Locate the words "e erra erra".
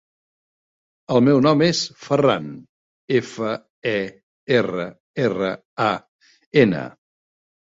3.93-5.53